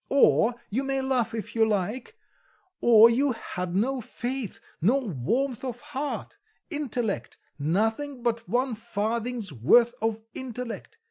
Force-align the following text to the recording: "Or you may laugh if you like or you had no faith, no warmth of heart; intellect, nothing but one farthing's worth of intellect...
"Or 0.09 0.55
you 0.71 0.83
may 0.83 0.99
laugh 0.99 1.35
if 1.35 1.53
you 1.53 1.63
like 1.63 2.17
or 2.81 3.07
you 3.11 3.33
had 3.33 3.75
no 3.75 4.01
faith, 4.01 4.59
no 4.81 4.97
warmth 4.97 5.63
of 5.63 5.79
heart; 5.79 6.37
intellect, 6.71 7.37
nothing 7.59 8.23
but 8.23 8.49
one 8.49 8.73
farthing's 8.73 9.53
worth 9.53 9.93
of 10.01 10.23
intellect... 10.33 10.97